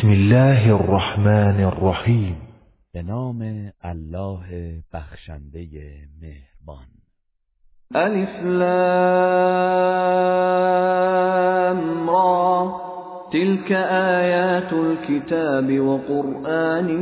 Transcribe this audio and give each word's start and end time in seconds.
بسم 0.00 0.08
الله 0.08 0.74
الرحمن 0.74 1.64
الرحیم. 1.64 2.36
به 2.92 3.02
نام 3.02 3.70
الله 3.80 4.82
بخشنده 4.92 5.68
مهربان. 6.20 6.86
الف 7.94 8.44
لام 8.44 8.80
را. 12.08 12.80
تلك 13.32 13.72
آیات 13.72 14.72
الكتاب 14.72 15.70
وقرآن 15.70 16.96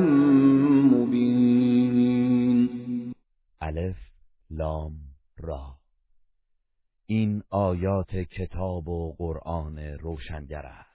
مبین. 0.94 2.68
الف 3.60 3.96
لام 4.50 4.92
را. 5.38 5.74
این 7.06 7.42
آیات 7.50 8.16
کتاب 8.16 8.88
و 8.88 9.14
قرآن 9.18 9.78
روشنگر 9.78 10.66
است. 10.66 10.87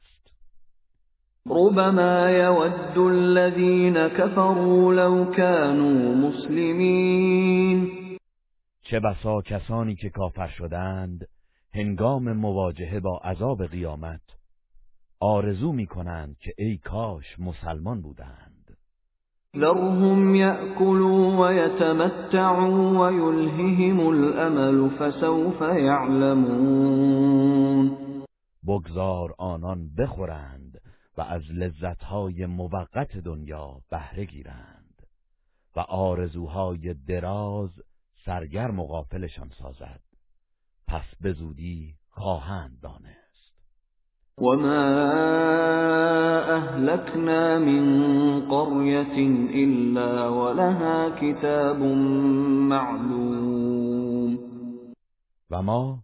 ربما 1.47 2.31
يود 2.31 2.97
الذين 2.97 4.07
كفروا 4.07 4.93
لو 4.93 5.31
كانوا 5.31 6.15
مسلمين. 6.15 7.89
چه 8.83 8.99
بسا 8.99 9.41
کسانی 9.41 9.95
که 9.95 10.09
کافر 10.09 10.47
شدند 10.47 11.27
هنگام 11.75 12.33
مواجهه 12.33 12.99
با 12.99 13.17
عذاب 13.23 13.65
قیامت 13.65 14.21
آرزو 15.19 15.71
می 15.71 15.85
کنند 15.85 16.37
که 16.39 16.53
ای 16.57 16.77
کاش 16.77 17.39
مسلمان 17.39 18.01
بودند. 18.01 18.77
ذرهم 19.57 20.35
يأكلوا 20.35 21.37
ويتمتعوا 21.37 22.99
ويلههم 22.99 24.09
الأمل 24.09 24.89
فسوف 24.89 25.61
يعلمون 25.61 26.77
بگذار 28.67 29.33
آنان 29.39 29.89
بخورند. 29.97 30.62
و 31.17 31.21
از 31.21 31.41
لذتهای 31.51 32.45
موقت 32.45 33.17
دنیا 33.17 33.81
بهره 33.89 34.25
گیرند 34.25 35.07
و 35.75 35.79
آرزوهای 35.79 36.93
دراز 37.07 37.69
سرگرم 38.25 38.79
و 38.79 38.85
غافلشان 38.85 39.49
سازد. 39.59 40.01
پس 40.87 41.15
به 41.21 41.33
زودی 41.33 41.95
خواهند 42.09 42.79
دانست. 42.81 43.23
وما 44.37 44.83
اهلكنا 46.55 47.59
من 47.59 48.39
قرية 48.49 49.17
الا 49.53 50.33
ولها 50.33 51.09
کتاب 51.09 51.77
معلوم. 52.69 54.39
و 55.51 55.61
ما 55.61 55.99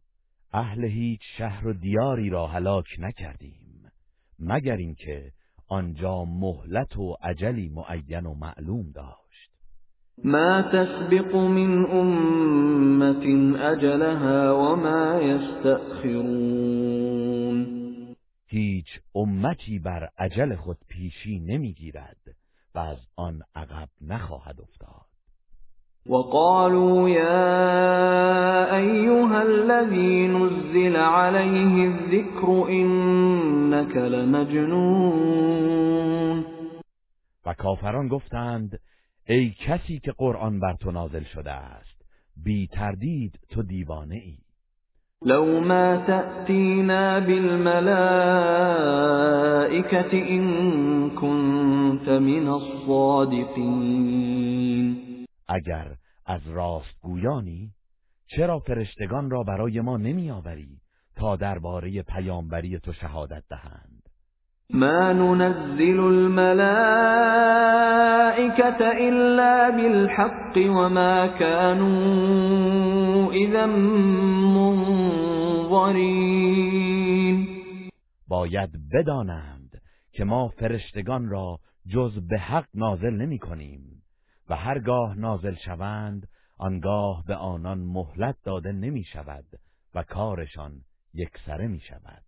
اهل 0.53 0.83
هیچ 0.83 1.22
شهر 1.38 1.67
و 1.67 1.73
دیاری 1.73 2.30
را 2.30 2.48
هلاک 2.48 2.86
نکردیم. 3.00 3.58
مگر 4.40 4.78
اینکه 4.78 5.32
آنجا 5.68 6.26
مهلت 6.26 6.98
و 6.98 7.18
عجلی 7.22 7.70
معین 7.70 8.26
و 8.26 8.34
معلوم 8.34 8.92
داشت. 8.92 9.52
ما 10.23 10.62
تسبق 10.62 11.36
من 11.36 11.86
امت 11.86 13.23
اجلها 13.62 14.58
وما 14.58 15.22
یستأخرون 15.22 16.60
هیچ 18.48 18.88
امتی 19.16 19.80
بر 19.80 20.10
عجل 20.17 20.56
خود 20.56 20.78
پیشی 20.88 21.40
نمی‌گیرد 21.40 22.36
و 22.76 22.80
از 22.80 22.98
آن 23.16 23.42
عقب 23.56 23.90
نخواهد 24.02 24.62
افتاد. 24.62 25.06
وقالوا 26.09 27.09
يا 27.09 28.75
أيها 28.75 29.41
الذي 29.41 30.27
نزل 30.27 30.95
عليه 30.95 31.88
الذكر 31.88 32.69
إنك 32.69 33.97
لمجنون. 33.97 35.59
و 37.45 37.53
کافران 37.53 38.07
گفتند 38.07 38.80
ای 39.27 39.49
کسی 39.49 39.99
که 39.99 40.11
قرآن 40.11 40.59
بر 40.59 40.73
تو 40.73 40.91
نازل 40.91 41.23
شده 41.23 41.52
است 41.52 42.02
بی 42.43 42.67
تردید 42.67 43.39
تو 43.49 43.64
دیوانه 43.64 44.15
ای. 44.15 44.37
لو 45.25 45.59
ما 45.59 45.98
تأتینا 46.08 47.19
بالملائكة 47.19 47.89
إن 50.14 51.09
كنت 51.09 52.09
من 52.09 52.48
الصادقين 52.48 53.99
اگر 55.49 55.98
از 56.30 56.42
راستگویانی 56.48 57.72
چرا 58.28 58.60
فرشتگان 58.60 59.30
را 59.30 59.44
برای 59.44 59.82
ما 59.82 59.98
نمیآوری 59.98 60.82
تا 61.16 61.36
درباره 61.36 62.02
پیامبری 62.02 62.80
تو 62.80 62.94
شهادت 62.94 63.44
دهند؟ 63.50 64.10
ما 64.70 65.14
ننزل 65.14 66.00
الملائكة 66.00 66.60
الا 68.82 69.72
بالحق 69.72 70.58
وما 70.58 71.28
كانوا 71.28 73.32
اذا 73.32 73.66
منظرین. 74.56 75.88
باید 78.28 78.70
بدانند 78.94 79.82
که 80.11 80.23
ما 80.23 80.48
فرشتگان 80.48 81.30
را 81.30 81.60
جز 81.88 82.28
به 82.28 82.40
حق 82.40 82.66
نازل 82.73 83.14
نمی 83.14 83.40
کنیم 83.40 83.98
و 84.49 84.55
هرگاه 84.55 85.15
نازل 85.15 85.55
شوند 85.55 86.27
آنگاه 86.58 87.23
به 87.27 87.36
آنان 87.36 87.80
مهلت 87.80 88.36
داده 88.43 88.71
نمی 88.71 89.04
شود 89.04 89.45
و 89.95 90.04
کارشان 90.04 90.82
یکسره 91.14 91.67
می 91.67 91.80
شود 91.80 92.23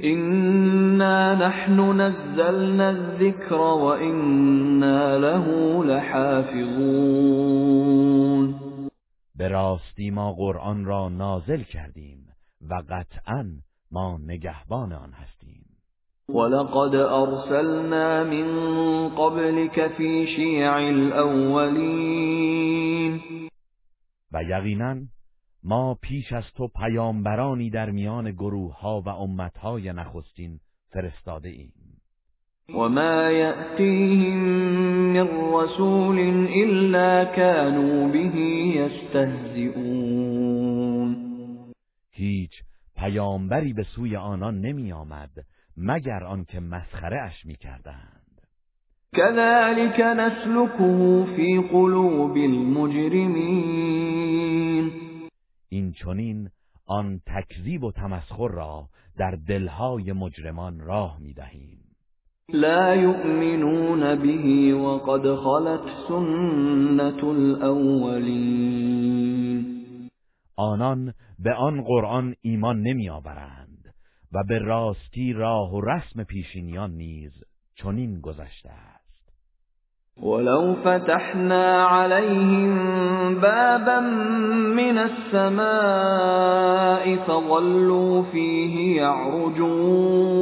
اینا 0.00 1.34
نحن 1.34 2.00
نزلنا 2.00 2.86
الذکر 2.86 3.54
و 3.54 3.84
اینا 3.84 5.16
له 5.16 5.46
لحافظون. 5.84 7.26
به 9.36 9.48
راستی 9.48 10.10
ما 10.10 10.32
قرآن 10.32 10.84
را 10.84 11.08
نازل 11.08 11.62
کردیم 11.62 12.28
و 12.70 12.82
قطعا 12.88 13.46
ما 13.90 14.18
نگهبان 14.18 14.92
آن 14.92 15.12
هستیم. 15.12 15.55
ولقد 16.28 16.94
ارسلنا 16.94 18.24
من 18.24 18.48
قبلك 19.08 19.86
في 19.86 20.26
شيع 20.26 20.72
الاولین 20.74 22.40
و 24.32 24.42
یقینا 24.42 24.96
ما 25.64 25.94
پیش 25.94 26.32
از 26.32 26.44
تو 26.56 26.68
پیامبرانی 26.68 27.70
در 27.70 27.90
میان 27.90 28.30
گروه 28.30 28.80
ها 28.80 29.00
و 29.00 29.08
امت 29.08 29.58
های 29.58 29.92
نخستین 29.92 30.60
فرستاده 30.92 31.48
ایم. 31.48 31.72
و 32.68 32.88
ما 32.88 33.30
یأتیهم 33.30 34.38
من 35.12 35.28
رسول 35.54 36.18
الا 36.50 37.24
كانوا 37.24 38.08
به 38.08 38.18
یستهزئون 38.76 40.06
هیچ 42.10 42.52
پیامبری 42.96 43.72
به 43.72 43.82
سوی 43.82 44.16
آنان 44.16 44.60
نمی 44.60 44.92
آمد 44.92 45.30
مگر 45.76 46.24
آنکه 46.24 46.60
مسخره 46.60 47.22
اش 47.22 47.46
می‌کردند. 47.46 48.40
كذلك 49.14 50.00
نسلكه 50.00 51.24
في 51.36 51.58
قلوب 51.72 52.36
المجرمین 52.36 53.76
این 55.68 55.92
چنین 55.92 56.50
آن 56.86 57.20
تکذیب 57.26 57.84
و 57.84 57.92
تمسخر 57.92 58.48
را 58.48 58.88
در 59.18 59.38
دلهای 59.48 60.12
مجرمان 60.12 60.80
راه 60.80 61.18
می‌دهیم. 61.20 61.78
لا 62.48 62.94
يؤمنون 62.94 64.14
به 64.14 64.74
وقد 64.74 65.34
خلت 65.34 65.80
سنت 66.08 67.24
الاولین 67.24 68.86
آنان 70.56 71.14
به 71.38 71.54
آن 71.54 71.82
قرآن 71.82 72.34
ایمان 72.40 72.82
نمیآورند. 72.82 73.75
و 74.32 74.44
به 74.48 74.58
راستی 74.58 75.32
راه 75.32 75.74
و 75.74 75.80
رسم 75.80 76.24
پیشینیان 76.24 76.90
نیز 76.90 77.32
چنین 77.74 78.20
گذشته 78.20 78.70
است. 78.70 79.06
ولو 80.22 80.74
فتحنا 80.74 81.88
عليهم 81.88 82.74
بابا 83.40 84.00
من 84.76 84.98
السماء 84.98 85.56
فظلوا 87.16 88.22
فيه 88.22 88.96
يعرجون 88.96 90.36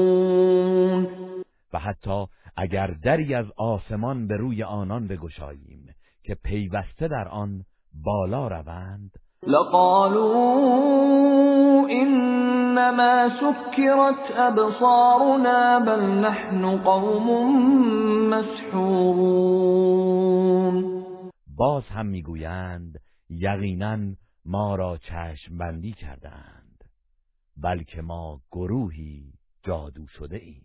و 1.73 1.79
حتی 1.79 2.27
اگر 2.57 2.87
دری 3.05 3.35
از 3.35 3.47
آسمان 3.57 4.27
به 4.27 4.37
روی 4.37 4.63
آنان 4.63 5.07
بگشاییم 5.07 5.87
که 6.23 6.35
پیوسته 6.45 7.09
در 7.09 7.29
آن 7.29 7.65
بالا 8.05 8.49
روند. 8.49 9.11
لقالوا 9.47 10.95
انما 12.79 13.29
سكرت 13.29 14.39
ابصارنا 14.39 15.79
بل 15.79 16.01
نحن 16.01 16.77
قوم 16.77 17.27
مسحورون. 18.29 19.45
باز 21.57 21.83
هم 21.89 22.07
می‌گویند 22.07 22.99
یقینا 23.31 23.99
ما 24.45 24.75
را 24.75 24.97
چشم 24.97 25.59
بندی 25.59 25.93
کردند 25.93 26.85
بلکه 27.63 28.03
ما 28.03 28.41
گروهی 28.53 29.33
جادو 29.67 30.07
شده 30.19 30.37
ایم. 30.37 30.65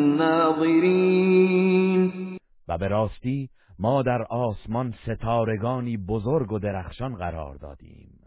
و 2.68 2.78
به 2.78 2.88
راستی 2.88 3.50
ما 3.80 4.02
در 4.02 4.24
آسمان 4.24 4.94
ستارگانی 5.06 5.98
بزرگ 5.98 6.52
و 6.52 6.60
درخشان 6.60 7.16
قرار 7.16 7.56
دادیم 7.56 8.19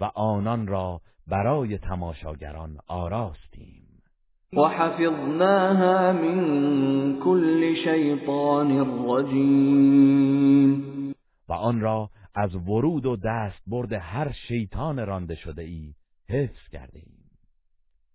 و 0.00 0.04
آنان 0.04 0.66
را 0.66 1.00
برای 1.26 1.78
تماشاگران 1.78 2.78
آراستیم. 2.88 4.02
وحفظناها 4.52 6.12
من 6.12 7.20
كل 7.24 7.74
شیطان 7.84 8.86
رجیم. 9.08 10.82
و 11.48 11.52
آن 11.52 11.80
را 11.80 12.10
از 12.34 12.54
ورود 12.54 13.06
و 13.06 13.16
دست 13.16 13.62
برد 13.66 13.92
هر 13.92 14.32
شیطان 14.48 15.06
رانده 15.06 15.34
شده 15.34 15.62
ای 15.62 15.94
حفظ 16.28 16.68
کرده 16.72 16.98
ایم 16.98 17.11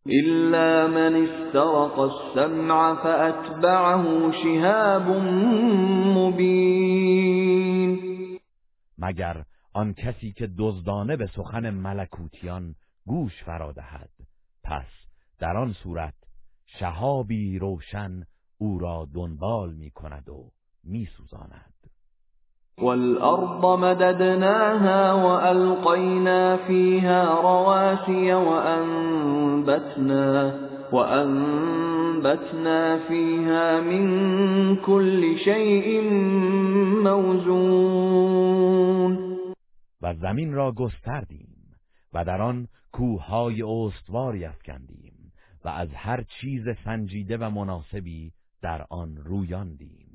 إلا 0.09 0.88
من 0.88 1.15
استرق 1.15 2.00
السمع 2.00 2.95
فأتبعه 3.04 4.31
شهاب 4.31 5.07
مبین 6.18 7.98
مگر 8.98 9.44
آن 9.74 9.94
کسی 9.94 10.31
که 10.31 10.50
دزدانه 10.57 11.15
به 11.15 11.27
سخن 11.27 11.69
ملکوتیان 11.69 12.75
گوش 13.06 13.44
فرا 13.44 13.71
دهد. 13.71 14.09
پس 14.63 14.88
در 15.39 15.57
آن 15.57 15.74
صورت 15.74 16.13
شهابی 16.65 17.59
روشن 17.59 18.24
او 18.57 18.80
را 18.80 19.07
دنبال 19.13 19.74
می 19.74 19.92
کند 19.92 20.30
و 20.30 20.51
می 20.83 21.06
سوزاند 21.18 21.74
والأرض 22.82 23.80
مددناها 23.80 25.14
وألقينا 25.14 26.58
فيها 26.58 27.42
رواسي 27.42 28.34
وأنبتنا 28.34 30.28
وأنبتنا 30.92 32.80
فيها 33.08 33.82
من 33.82 34.06
كل 34.76 35.38
شيء 35.38 36.02
موزون. 37.04 38.58
و 40.02 40.14
زمین 40.14 40.54
را 40.54 40.72
گستردیم 40.72 41.58
و 42.14 42.26
در 42.26 42.42
آن 42.42 42.68
کوههای 42.92 43.64
استواری 43.64 44.46
افکندیم 44.46 45.32
و 45.66 45.70
از 45.70 45.90
هر 45.94 46.24
چیز 46.42 46.70
سنجیده 46.86 47.38
و 47.38 47.50
مناسبی 47.50 48.32
در 48.62 48.86
آن 48.90 49.18
رویاندیم. 49.18 50.06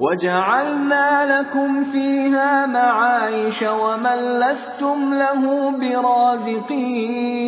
وجعلنا 0.00 1.40
لكم 1.40 1.92
فيها 1.92 2.66
معايش 2.66 3.62
ومن 3.62 4.18
لستم 4.40 5.14
له 5.14 5.70
برازقين 5.80 7.46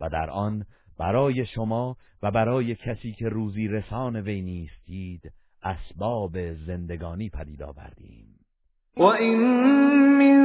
و 0.00 0.08
در 0.08 0.30
آن 0.30 0.64
برای 0.98 1.46
شما 1.46 1.96
و 2.22 2.30
برای 2.30 2.74
کسی 2.74 3.12
که 3.12 3.28
روزی 3.28 3.68
رسان 3.68 4.16
وی 4.16 4.42
نیستید 4.42 5.32
اسباب 5.62 6.52
زندگانی 6.52 7.30
پدید 7.30 7.62
آوردیم. 7.62 8.33
وَإِن 8.96 9.38
مِّن 10.18 10.38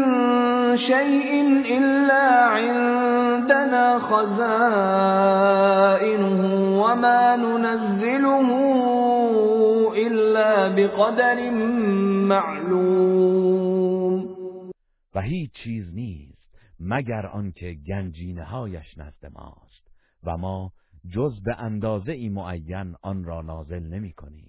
شَيْءٍ 0.78 1.30
إِلَّا 1.78 2.46
عِندَنَا 2.46 4.00
خَزَائِنُهُ 4.10 5.30
وَمَا 6.82 7.36
نُنَزِّلُهُ 7.36 8.50
إِلَّا 10.08 10.68
بِقَدَرٍ 10.76 11.52
مَّعْلُومٍ 12.34 13.90
و 15.16 15.22
هیچ 15.22 15.52
چیز 15.54 15.94
نیست 15.94 16.58
مگر 16.80 17.26
آنکه 17.26 17.78
گنجینه 17.88 18.44
هایش 18.44 18.98
نزد 18.98 19.26
ماست 19.34 19.88
و 20.24 20.38
ما 20.38 20.72
جز 21.10 21.44
به 21.44 21.56
اندازه 21.60 22.12
ای 22.12 22.30
معین 22.30 22.96
آن 23.02 23.24
را 23.24 23.42
نازل 23.42 23.84
نمی 23.84 24.14
کنیم 24.14 24.49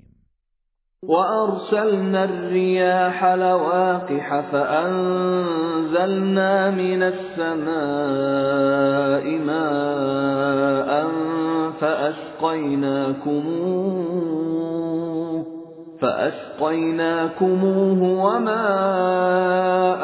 وأرسلنا 1.09 2.25
الرياح 2.25 3.25
لواقح 3.25 4.41
فأنزلنا 4.53 6.71
من 6.71 7.03
السماء 7.03 7.79
ماء 9.39 10.91
فأسقيناكموه 16.01 18.01
وما 18.25 18.67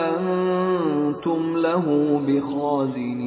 أنتم 0.08 1.56
له 1.56 1.86
بخازنين 2.28 3.26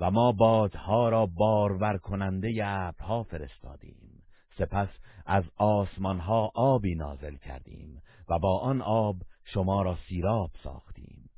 و 0.00 0.10
ما 0.10 0.32
بادها 0.32 1.08
را 1.08 1.26
بارور 1.26 1.98
کننده 1.98 2.48
ابرها 2.62 3.22
فرستادیم. 3.22 4.22
سپس 4.58 4.88
از 5.26 5.44
آسمان 5.56 6.18
ها 6.18 6.52
آبی 6.54 6.94
نازل 6.94 7.36
کردیم 7.36 8.02
و 8.28 8.38
با 8.38 8.58
آن 8.58 8.82
آب 8.82 9.16
شما 9.44 9.82
را 9.82 9.96
سیراب 10.08 10.50
ساختیم. 10.62 11.30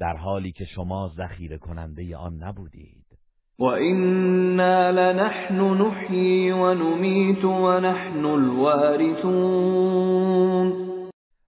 در 0.00 0.16
حالی 0.16 0.52
که 0.52 0.64
شما 0.64 1.12
ذخیره 1.16 1.58
کننده 1.58 2.16
آن 2.16 2.42
نبودید. 2.42 3.06
و 3.58 3.64
اینا 3.64 4.90
لنحن 4.90 5.60
نحیی 5.60 6.50
و 6.50 6.74
نمیت 6.74 7.44
و 7.44 7.80
نحن 7.80 8.24
الوارثون 8.24 9.70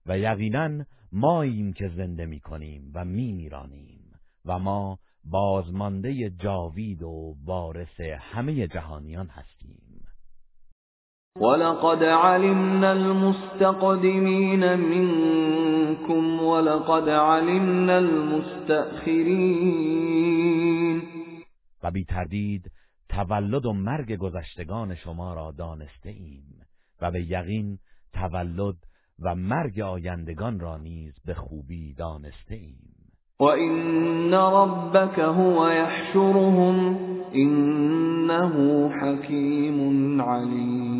و 0.05 0.19
یقینا 0.19 0.85
ماییم 1.11 1.73
که 1.73 1.87
زنده 1.87 2.25
می 2.25 2.39
کنیم 2.39 2.91
و 2.95 3.05
می 3.05 3.31
میرانیم 3.31 4.01
و 4.45 4.59
ما 4.59 4.99
بازمانده 5.23 6.29
جاوید 6.29 7.03
و 7.03 7.35
وارث 7.45 7.99
همه 8.19 8.67
جهانیان 8.67 9.27
هستیم. 9.27 9.62
ولقد 11.39 12.03
علمنا 12.03 12.91
المستقدمين 12.91 14.75
منكم 14.79 16.43
ولقد 16.43 17.09
علمنا 17.09 17.97
المستأخرين 17.97 19.73
و 21.83 21.91
بی 21.91 22.05
تردید 22.05 22.71
تولد 23.09 23.65
و 23.65 23.73
مرگ 23.73 24.17
گذشتگان 24.17 24.95
شما 24.95 25.33
را 25.33 25.51
دانسته 25.51 26.09
ایم 26.09 26.61
و 27.01 27.11
به 27.11 27.21
یقین 27.31 27.77
تولد 28.13 28.75
و 29.19 29.35
مرگ 29.35 29.79
آیندگان 29.79 30.59
را 30.59 30.77
نیز 30.77 31.13
به 31.25 31.33
خوبی 31.33 31.93
دانسته 31.93 32.55
ایم. 32.55 32.93
و 33.39 33.43
این 33.43 34.33
ربک 34.33 35.19
هو 35.19 35.71
یحشرهم 35.73 36.97
انه 37.33 38.89
حکیم 39.01 40.21
علیم. 40.21 40.92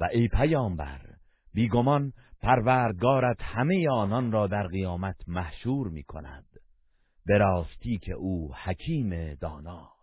و 0.00 0.08
ای 0.12 0.28
پیامبر 0.28 1.00
بیگمان 1.54 2.12
پروردگارت 2.42 3.36
همه 3.40 3.90
آنان 3.90 4.32
را 4.32 4.46
در 4.46 4.66
قیامت 4.66 5.16
محشور 5.28 5.88
می 5.88 6.02
کند. 6.02 6.44
به 7.26 7.38
راستی 7.38 7.98
که 7.98 8.12
او 8.12 8.50
حکیم 8.64 9.34
داناست. 9.34 9.96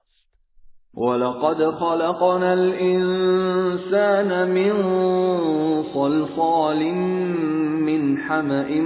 ولقد 0.94 1.72
خلقنا 1.72 2.52
الانسان 2.52 4.52
من 4.52 4.74
صلصال 5.94 6.92
من 7.82 8.18
حمأ 8.18 8.82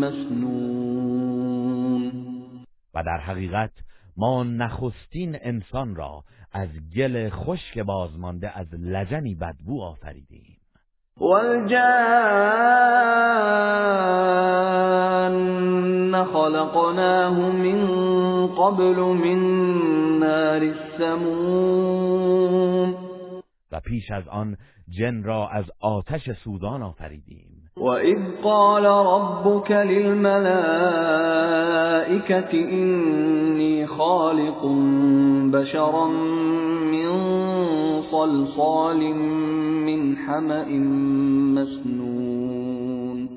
مسنون. 0.00 0.66
و 2.94 3.02
در 3.02 3.18
حقیقت 3.18 3.85
ما 4.16 4.44
نخستین 4.44 5.38
انسان 5.40 5.94
را 5.94 6.24
از 6.52 6.68
گل 6.96 7.28
خشک 7.28 7.78
بازمانده 7.78 8.58
از 8.58 8.74
لجنی 8.74 9.34
بدبو 9.34 9.82
آفریدیم. 9.82 10.56
والجان 11.20 11.76
خلقناه 16.24 17.50
من 17.50 17.86
قبل 18.46 18.96
من 18.96 19.40
نار 20.18 20.62
السموم. 20.62 21.86
و 23.72 23.80
پیش 23.80 24.10
از 24.10 24.28
آن 24.28 24.56
جن 24.88 25.22
را 25.22 25.48
از 25.48 25.64
آتش 25.80 26.30
سوزان 26.44 26.82
آفریدیم. 26.82 27.55
وَإِذْ 27.76 28.18
قَالَ 28.42 28.84
رَبُّكَ 28.84 29.70
لِلْمَلَائِكَةِ 29.70 30.50
إِنِّي 32.52 33.86
خَالِقٌ 33.86 34.66
بَشَرًا 35.52 36.06
مِّن 36.94 37.08
صَلْصَالٍ 38.10 39.14
مِّنْ 39.88 40.16
حَمَإٍ 40.16 40.68
مسنون 41.56 43.28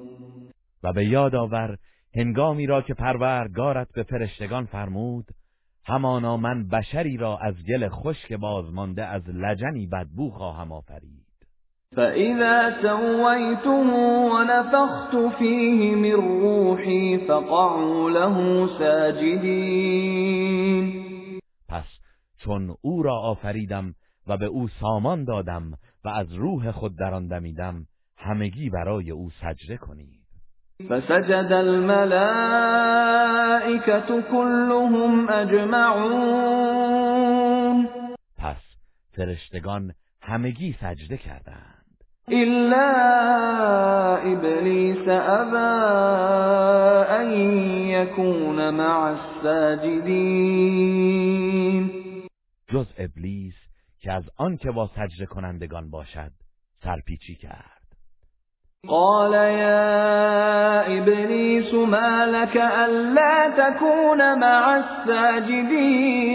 و 0.83 0.93
به 0.93 1.05
یاد 1.05 1.35
آور 1.35 1.77
هنگامی 2.15 2.65
را 2.65 2.81
که 2.81 2.93
پروردگارت 2.93 3.87
به 3.93 4.03
فرشتگان 4.03 4.65
فرمود 4.65 5.25
همانا 5.85 6.37
من 6.37 6.67
بشری 6.67 7.17
را 7.17 7.37
از 7.37 7.55
گل 7.69 7.89
خشک 7.89 8.33
بازمانده 8.33 9.05
از 9.05 9.29
لجنی 9.29 9.87
بدبو 9.87 10.29
خواهم 10.29 10.71
آفرید. 10.71 11.18
فإذا 11.99 12.81
سويته 12.81 13.89
ونفخت 14.33 15.15
فيه 15.39 15.95
من 15.95 16.13
روحي 16.41 17.17
فقعوا 17.17 18.09
له 18.09 18.67
ساجدین 18.79 20.29
پس 21.69 21.85
چون 22.37 22.75
او 22.81 23.03
را 23.03 23.15
آفریدم 23.15 23.95
و 24.27 24.37
به 24.37 24.45
او 24.45 24.67
سامان 24.67 25.23
دادم 25.23 25.71
و 26.05 26.09
از 26.09 26.33
روح 26.33 26.71
خود 26.71 26.97
در 26.97 27.13
آن 27.13 27.27
دمیدم 27.27 27.85
همگی 28.17 28.69
برای 28.69 29.11
او 29.11 29.29
سجده 29.29 29.77
کنید. 29.77 30.19
فسجد 30.89 31.51
الملائكة 31.51 32.11
كلهم 34.21 35.29
اجمعون 35.29 36.69
پس 38.37 38.61
فرشتگان 39.11 39.93
همگی 40.21 40.75
سجده 40.81 41.17
کردند. 41.17 41.78
إلا 42.31 42.89
إبليس 44.33 45.07
أبى 45.07 45.75
أن 47.21 47.31
يكون 47.89 48.73
مع 48.73 49.09
الساجدين. 49.09 50.69
جز 52.73 52.87
ابلیس 52.97 53.55
که 54.01 54.11
از 54.13 54.23
آن 54.37 54.57
که 54.57 54.71
با 54.71 54.89
سجده 54.95 55.25
کنندگان 55.25 55.89
باشد 55.89 56.31
سرپیچی 56.83 57.35
کرد. 57.35 57.79
قال 58.87 59.33
يا 59.33 60.81
إبليس 60.81 61.73
ما 61.73 62.25
لك 62.25 62.57
ألا 62.57 63.49
تكون 63.57 64.39
مع 64.39 64.75
الساجدين؟ 64.75 66.29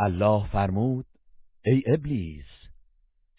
الله 0.00 0.46
فرمود 0.52 1.04
ای 1.66 1.82
ابلیس 1.86 2.53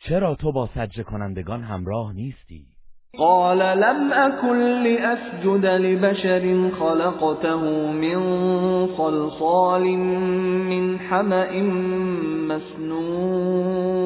چرا 0.10 0.36
تو 0.36 0.52
با 0.52 0.70
سجده 0.76 1.04
کنندگان 1.04 1.64
همراه 1.64 2.14
نیستی؟ 2.14 2.66
قال 3.18 3.58
لم 3.58 4.14
أكن 4.14 4.84
لأسجد 4.84 5.66
لبشر 5.66 6.70
خلقته 6.70 7.56
من 7.92 8.20
صلصال 8.98 9.84
من 10.70 10.98
حمأ 10.98 11.62
مسنون. 12.48 14.06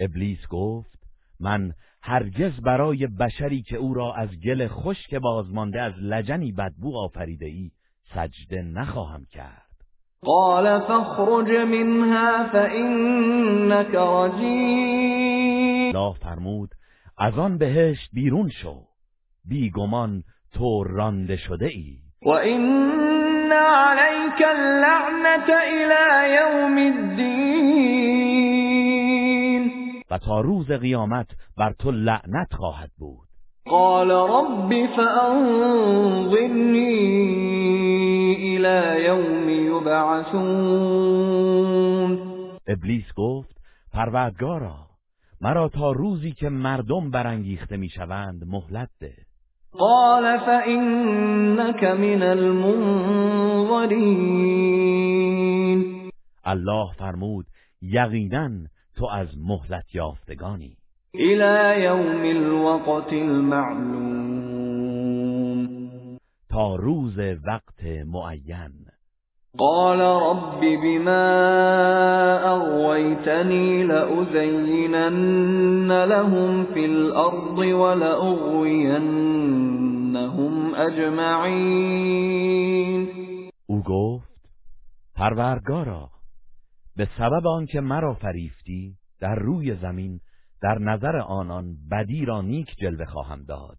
ابلیس 0.00 0.46
گفت 0.50 0.98
من 1.40 1.72
هرگز 2.02 2.60
برای 2.60 3.06
بشری 3.06 3.62
که 3.62 3.76
او 3.76 3.94
را 3.94 4.14
از 4.14 4.28
گل 4.44 4.68
خشک 4.68 5.14
بازمانده 5.14 5.80
از 5.80 5.92
لجنی 6.02 6.52
بدبو 6.52 6.98
آفریده 6.98 7.46
ای 7.46 7.70
سجده 8.14 8.62
نخواهم 8.62 9.24
کرد. 9.30 9.69
قال 10.24 10.80
فاخرج 10.80 11.50
منها 11.50 12.48
فإنك 12.52 13.94
رجیم 13.94 15.16
الله 15.96 16.14
فرمود 16.14 16.70
از 17.18 17.38
آن 17.38 17.58
بهشت 17.58 18.10
بیرون 18.12 18.48
شو 18.48 18.76
بیگمان 19.44 20.22
تو 20.52 20.84
رانده 20.84 21.36
شده 21.36 21.66
ای 21.66 21.96
وإن 22.26 23.52
عليك 23.52 24.42
اللعنة 24.42 25.48
إلى 25.48 26.34
يوم 26.34 26.76
الدين. 26.78 27.30
و 30.10 30.18
تا 30.18 30.40
روز 30.40 30.72
قیامت 30.72 31.26
بر 31.56 31.72
تو 31.72 31.90
لعنت 31.90 32.54
خواهد 32.54 32.90
بود. 32.98 33.28
قال 33.66 34.10
رب 34.10 34.86
فأنظرني 34.96 36.50
إلى 38.60 39.04
يوم 39.04 39.48
يبعثون. 39.48 40.30
ابلیس 42.68 43.04
گفت 43.16 43.56
پروردگارا 43.92 44.76
مرا 45.40 45.68
تا 45.68 45.92
روزی 45.92 46.32
که 46.32 46.48
مردم 46.48 47.10
برانگیخته 47.10 47.76
می‌شوند 47.76 48.44
مهلت 48.46 48.88
ده. 49.00 49.12
قال 49.72 50.38
فإنك 50.38 51.84
من 51.84 52.22
المنظرين 52.22 53.30
الله 56.44 56.92
فرمود 56.98 57.46
یقینا 57.82 58.50
تو 58.96 59.06
از 59.06 59.28
مهلت 59.38 59.94
یافتگانی. 59.94 60.76
إلى 61.14 61.82
يوم 61.84 62.22
الوقت 62.22 63.12
المعلوم. 63.12 64.49
تا 66.50 66.76
روز 66.76 67.18
وقت 67.46 67.84
معین. 68.06 68.72
قال 69.58 70.00
رب 70.00 70.60
بما 70.60 71.26
أغويتني 72.44 73.82
لأزينن 73.84 75.12
لهم 76.04 76.64
في 76.64 76.84
الأرض 76.84 77.58
ولأغوينهم 77.58 78.94
أجمعين. 80.74 82.20
او 83.66 83.82
گفت 83.82 84.30
پروردگارا 85.14 86.10
به 86.96 87.08
سبب 87.18 87.46
آنکه 87.46 87.80
مرا 87.80 88.14
فریفتی 88.14 88.96
در 89.20 89.34
روی 89.34 89.76
زمین 89.76 90.20
در 90.62 90.78
نظر 90.78 91.16
آنان 91.16 91.76
بدی 91.90 92.24
را 92.24 92.42
نیک 92.42 92.76
جلوه 92.80 93.04
خواهم 93.04 93.44
داد. 93.44 93.78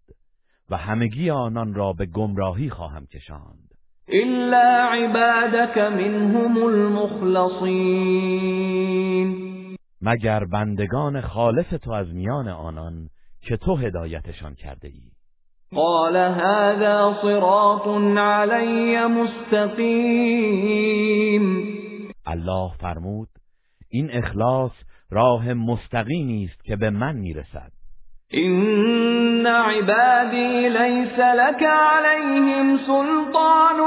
و 0.72 0.76
همگی 0.76 1.30
آنان 1.30 1.74
را 1.74 1.92
به 1.92 2.06
گمراهی 2.06 2.70
خواهم 2.70 3.06
کشاند. 3.06 3.68
إلا 4.08 4.88
عبادك 4.92 5.78
منهم 5.78 6.64
المخلصين. 6.64 8.12
مگر 10.00 10.44
بندگان 10.44 11.20
خالص 11.20 11.68
تو 11.82 11.92
از 11.92 12.14
میان 12.14 12.48
آنان 12.48 13.08
که 13.40 13.56
تو 13.56 13.76
هدایتشان 13.76 14.54
کرده 14.54 14.88
ای 14.88 15.10
قال 15.74 16.16
هذا 16.16 17.18
صراط 17.22 17.86
علي 18.18 19.06
مستقيم. 19.06 20.22
الله 22.26 22.72
فرمود 22.80 23.28
این 23.88 24.10
اخلاص 24.12 24.72
راه 25.10 25.54
مستقیمی 25.54 26.44
است 26.44 26.64
که 26.64 26.76
به 26.76 26.90
من 26.90 27.16
می‌رسد. 27.16 27.81
إن 28.34 29.46
عبادي 29.46 30.68
ليس 30.68 31.18
لك 31.18 31.62
عليهم 31.62 32.78
سلطان 32.78 33.78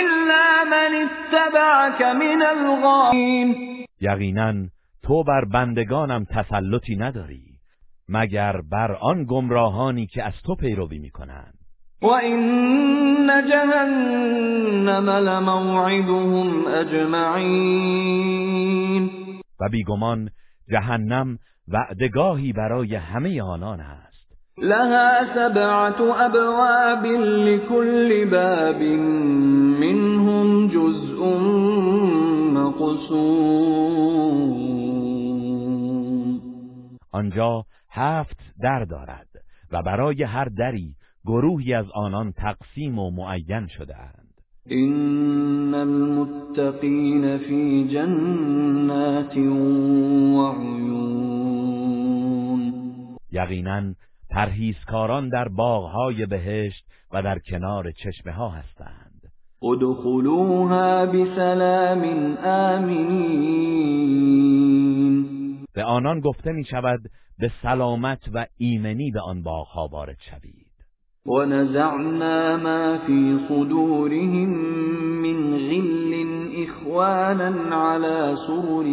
إلا 0.00 0.64
من 0.64 0.94
اتبعك 1.06 2.02
من 2.02 2.42
الغاوين. 2.42 3.54
یقینا 4.00 4.54
تو 5.02 5.22
بر 5.22 5.44
بندگانم 5.44 6.24
تسلطی 6.24 6.96
نداری 6.96 7.42
مگر 8.08 8.60
بر 8.72 8.92
آن 9.00 9.24
گمراهانی 9.24 10.06
که 10.06 10.24
از 10.24 10.32
تو 10.46 10.54
پیروی 10.54 10.98
می‌کنند. 10.98 11.54
وإن 12.02 13.48
جهنم 13.50 15.10
لموعدهم 15.10 16.66
أجمعين. 16.66 18.18
و 19.60 19.68
بیگمان 19.70 20.30
جهنم 20.70 21.38
وعدگاهی 21.72 22.52
برای 22.52 22.94
همه 22.94 23.42
آنان 23.42 23.80
است. 23.80 24.08
لها 24.58 25.34
سبعة 25.34 26.26
أبواب 26.26 27.04
لكل 27.46 28.24
باب 28.30 28.82
منهم 29.80 30.68
جزء 30.68 31.38
مقسوم. 32.52 33.98
آنجا 37.12 37.64
هفت 37.90 38.38
در 38.62 38.84
دارد 38.84 39.28
و 39.72 39.82
برای 39.82 40.22
هر 40.22 40.44
دری 40.44 40.94
گروهی 41.24 41.74
از 41.74 41.86
آنان 41.94 42.32
تقسیم 42.32 42.98
و 42.98 43.10
معین 43.10 43.66
شده 43.66 43.96
اند 44.70 45.58
إن 45.68 45.74
المتقين 45.74 47.38
في 47.38 47.88
جنات 47.88 49.36
وعيون 50.36 50.88
یقینا 53.32 53.94
پرهیزکاران 54.30 55.28
در 55.28 55.48
باغهای 55.48 56.26
بهشت 56.26 56.84
و 57.12 57.22
در 57.22 57.38
کنار 57.38 57.92
چشمه 57.92 58.32
ها 58.32 58.48
هستند. 58.48 59.32
ادخلوها 59.62 61.06
بسلام 61.06 62.02
آمنين 62.44 63.78
به 65.74 65.84
آنان 65.84 66.20
گفته 66.20 66.52
می 66.52 66.64
شود 66.64 67.00
به 67.38 67.50
سلامت 67.62 68.20
و 68.34 68.46
ایمنی 68.56 69.10
به 69.10 69.20
آن 69.20 69.42
باغها 69.42 69.88
وارد 69.92 70.16
شوید. 70.30 70.67
ونزعنا 71.28 72.56
ما 72.56 72.98
في 72.98 73.38
صدورهم 73.48 74.48
من 75.22 75.56
غل 75.56 76.14
إخوانا 76.64 77.50
على 77.76 78.36
سرر 78.46 78.86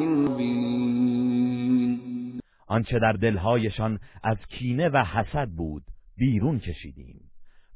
آنچه 2.68 3.00
در 3.00 3.12
دلهایشان 3.12 4.00
از 4.24 4.38
کینه 4.50 4.90
و 4.90 4.98
حسد 4.98 5.50
بود 5.50 5.84
بیرون 6.18 6.60
کشیدیم. 6.60 7.20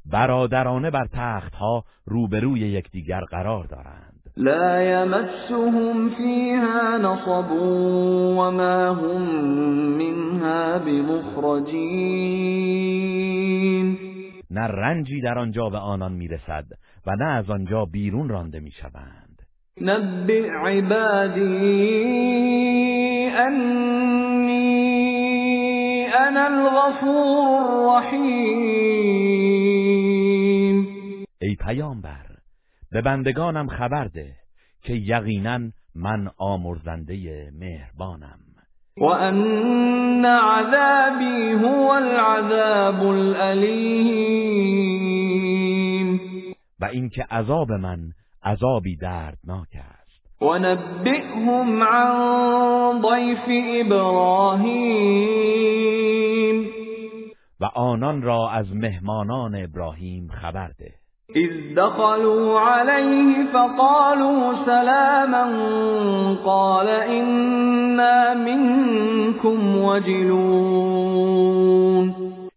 برادرانه 0.06 0.90
بر 0.90 1.06
تختها 1.12 1.84
روبروی 2.06 2.60
یکدیگر 2.60 3.20
قرار 3.20 3.64
دارند. 3.64 4.30
لا 4.36 4.82
يمسهم 4.82 6.10
فيها 6.10 6.98
نصب 6.98 7.52
وما 8.36 8.94
هم 8.94 9.22
منها 9.98 10.78
بمخرجین 10.78 12.10
نه 14.50 14.60
رنجی 14.60 15.20
در 15.20 15.38
آنجا 15.38 15.70
به 15.70 15.78
آنان 15.78 16.12
می‌رسد 16.12 16.64
و 17.06 17.16
نه 17.16 17.24
از 17.24 17.50
آنجا 17.50 17.84
بیرون 17.84 18.28
رانده 18.28 18.60
می‌شوند. 18.60 19.42
نبئ 19.80 20.50
عبادی 20.50 21.40
انی 23.36 24.10
انا 26.06 26.44
الغفور 26.44 27.70
الرحیم. 27.70 28.80
ای 31.42 31.56
پیامبر 31.56 32.26
به 32.92 33.02
بندگانم 33.02 33.68
خبر 33.68 34.04
ده 34.04 34.34
که 34.82 34.92
یقینا 34.92 35.60
من 35.94 36.30
آمرزنده 36.36 37.50
مهربانم. 37.58 38.49
و 39.00 39.04
ان 39.04 40.24
عذابی 40.24 41.52
هو 41.52 41.90
العذاب 41.90 43.02
الالیم 43.06 44.60
و 46.80 46.84
اینکه 46.84 47.22
عذاب 47.30 47.72
من 47.72 47.98
عذابی 48.42 48.96
دردناک 48.96 49.68
است. 49.74 50.42
و 50.42 50.58
نبئهم 50.58 51.82
عن 51.82 53.02
ضیف 53.02 53.48
ابراهیم 53.86 55.00
و 57.60 57.64
آنان 57.64 58.22
را 58.22 58.50
از 58.50 58.74
مهمانان 58.74 59.54
ابراهیم 59.54 60.28
خبر 60.28 60.68
ده. 60.78 60.99
اذ 61.34 61.74
دخلوا 61.76 62.60
عليه 62.60 63.44
فقالوا 63.52 64.54
سلاما 64.66 65.44
قال 66.44 66.88
انا 66.88 68.34
منكم 68.34 69.84
وجلون. 69.84 71.30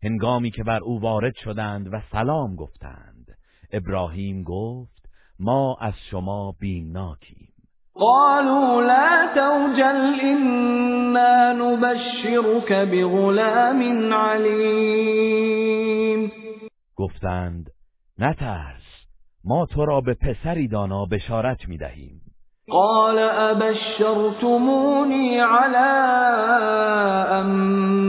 هنگامی 0.03 0.51
که 0.51 0.63
بر 0.63 0.79
او 0.83 1.01
وارد 1.01 1.33
شدند 1.35 1.87
و 1.93 1.99
سلام 2.11 2.55
گفتند 2.55 3.27
ابراهیم 3.73 4.43
گفت 4.43 5.09
ما 5.39 5.77
از 5.81 5.93
شما 6.11 6.53
بیمناکیم 6.59 7.47
قالوا 7.95 8.81
لا 8.81 9.27
توجل 9.35 10.19
انا 10.21 11.53
نبشرك 11.53 12.71
بغلام 12.71 14.13
علیم. 14.13 15.23
گفتند 16.95 17.69
نترس 18.19 18.81
ما 19.43 19.65
تو 19.65 19.85
را 19.85 20.01
به 20.01 20.13
پسری 20.13 20.67
دانا 20.67 21.05
بشارت 21.05 21.67
می 21.67 21.77
دهیم 21.77 22.21
قال 22.69 23.19
ابشرتمونی 23.19 25.37
على 25.37 25.77
ام 27.31 27.49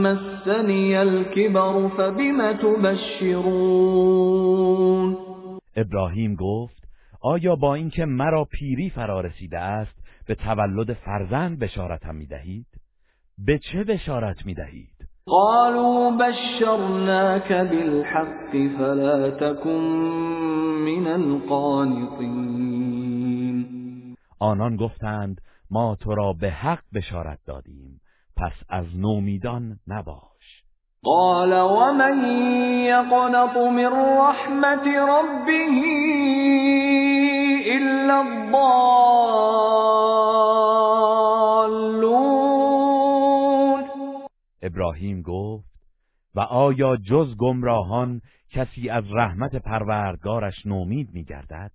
مسنی 0.02 0.96
الكبر 0.96 1.88
فبم 1.88 2.52
تبشرون 2.52 3.94
ابراهیم 5.76 6.34
گفت 6.34 6.88
آیا 7.20 7.56
با 7.56 7.74
اینکه 7.74 8.04
مرا 8.04 8.44
پیری 8.44 8.90
فرا 8.90 9.20
رسیده 9.20 9.58
است 9.58 10.04
به 10.26 10.34
تولد 10.34 10.92
فرزند 10.92 11.58
بشارتم 11.58 12.14
می 12.14 12.26
دهید؟ 12.26 12.66
به 13.38 13.58
چه 13.58 13.84
بشارت 13.84 14.46
می 14.46 14.54
دهید؟ 14.54 14.93
قالوا 15.26 16.10
بشرناك 16.10 17.52
بالحق 17.52 18.52
فلا 18.78 19.30
تكن 19.30 19.80
من 20.84 21.06
القانطين. 21.06 22.54
آنان 24.38 24.76
گفتند 24.76 25.40
ما 25.70 25.96
تو 26.00 26.14
را 26.14 26.32
به 26.32 26.50
حق 26.50 26.82
بشارت 26.94 27.38
دادیم 27.46 28.00
پس 28.36 28.52
از 28.68 28.84
نومیدان 28.96 29.78
نباش. 29.88 30.62
قال 31.04 31.52
ومن 31.52 32.24
يقنط 32.84 33.56
من 33.56 33.92
رحمت 34.18 34.86
ربه 34.86 35.82
الا 37.66 38.20
الضالون 38.20 39.83
ابراهیم 44.74 45.22
گفت 45.22 45.74
و 46.34 46.40
آیا 46.40 46.96
جز 46.96 47.36
گمراهان 47.38 48.20
کسی 48.50 48.88
از 48.88 49.04
رحمت 49.12 49.56
پروردگارش 49.56 50.66
نومید 50.66 51.08
میگردد؟ 51.12 51.70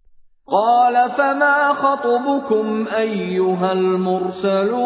قال 0.46 1.08
فما 1.18 1.74
خطبكم 1.74 2.88
ايها 2.98 3.70
المرسلون؟ 3.70 4.78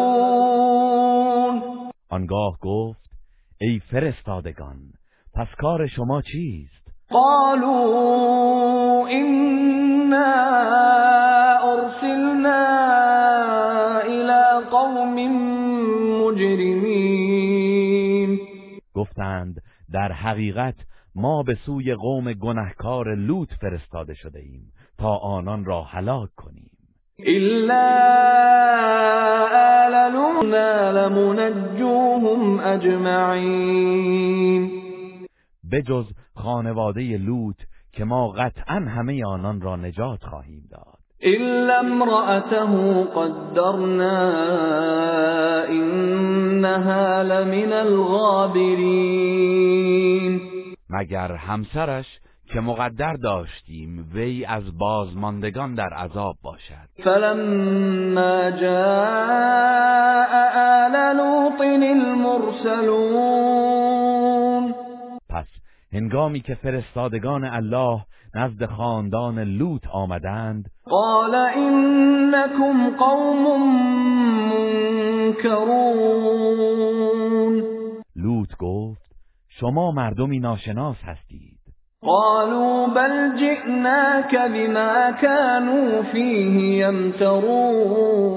آنگاه 2.08 2.58
گفت 2.60 3.10
ای 3.60 3.80
فرستادگان 3.90 4.76
پس 5.34 5.48
کار 5.58 5.86
شما 5.86 6.22
چیست؟ 6.22 6.84
قالوا 7.10 9.08
إنا 9.08 10.34
أرسلنا 11.72 12.64
إلى 14.00 14.64
قوم 14.70 15.18
گفتند 19.14 19.62
در 19.92 20.12
حقیقت 20.12 20.74
ما 21.14 21.42
به 21.42 21.54
سوی 21.66 21.94
قوم 21.94 22.32
گنهکار 22.32 23.14
لوط 23.14 23.48
فرستاده 23.60 24.14
شده 24.14 24.38
ایم 24.38 24.72
تا 24.98 25.16
آنان 25.16 25.64
را 25.64 25.82
هلاک 25.82 26.28
کنیم. 26.36 26.70
إلا 27.18 27.84
آل 29.52 30.12
لوطنا 30.12 30.90
لمنجوهم 30.90 32.60
أجمعين. 32.60 34.04
بجز 35.72 36.06
خانواده 36.36 37.16
لوط 37.18 37.56
که 37.92 38.04
ما 38.04 38.28
قطعا 38.28 38.74
همه 38.74 39.24
آنان 39.24 39.60
را 39.60 39.76
نجات 39.76 40.22
خواهیم 40.24 40.68
داد. 40.70 41.03
إلا 41.24 41.80
امرأته 41.80 43.04
قدرنا 43.04 44.18
إنها 45.68 47.22
لمن 47.22 47.72
الغابرين. 47.72 49.14
مگر 50.90 51.32
همسرش 51.32 52.06
که 52.52 52.60
مقدر 52.60 53.12
داشتیم 53.22 54.10
وی 54.14 54.44
از 54.44 54.78
بازماندگان 54.78 55.74
در 55.74 55.88
عذاب 55.94 56.36
باشد. 56.42 56.88
فلما 57.04 58.50
جاء 58.50 60.32
آل 60.56 61.16
لوط 61.16 61.60
المرسلون. 61.82 63.14
پس 65.30 65.46
هنگامی 65.92 66.40
که 66.40 66.54
فرستادگان 66.54 67.44
الله 67.44 68.00
نزد 68.36 68.66
خاندان 68.66 69.38
لوط 69.38 69.86
آمدند. 69.86 70.64
قال 70.90 71.34
إنكم 71.34 72.96
قوم 72.96 73.44
منكرون. 74.48 75.94
لوط 78.16 78.48
گفت 78.58 79.14
شما 79.48 79.90
مردمی 79.90 80.38
ناشناس 80.38 80.96
هستید. 81.04 81.58
قالوا 82.02 82.86
بل 82.86 83.36
جئناك 83.38 84.34
بما 84.34 85.10
كانوا 85.22 86.02
فيه 86.02 86.84
يمترون 86.84 88.34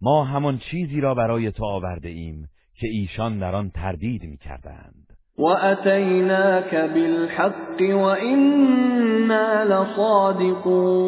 ما 0.00 0.24
همان 0.24 0.58
چیزی 0.58 1.00
را 1.00 1.14
برای 1.14 1.52
تو 1.52 1.64
آورده 1.64 2.08
ایم 2.08 2.48
که 2.74 2.88
ایشان 2.88 3.38
در 3.38 3.54
آن 3.54 3.70
تردید 3.70 4.22
می‌کردند. 4.22 5.05
وأتيناك 5.38 6.74
بالحق 6.74 7.80
وإنا 7.80 9.64
لصادقون 9.64 11.06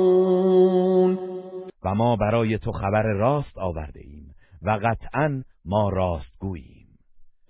و 1.84 1.94
ما 1.94 2.16
برای 2.16 2.58
تو 2.58 2.72
خبر 2.72 3.02
راست 3.02 3.58
آورده 3.58 4.00
ایم 4.00 4.34
و 4.62 4.70
قطعا 4.70 5.42
ما 5.64 5.88
راستگوییم. 5.88 6.78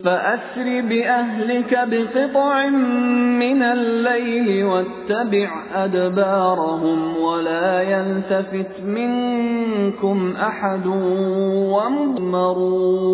فأسر 0.05 0.83
بأهلك 0.89 1.89
بقطع 1.91 2.69
من 3.39 3.63
الليل 3.63 4.65
واتبع 4.65 5.51
أدبارهم 5.75 7.17
ولا 7.17 7.83
يلتفت 7.83 8.81
منكم 8.81 10.37
أحد 10.37 10.87
ومضمرون 12.17 13.09